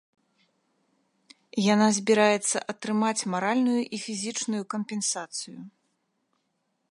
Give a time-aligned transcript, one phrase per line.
[1.73, 5.59] Яна збіраецца атрымаць маральную і фізічную кампенсацыю.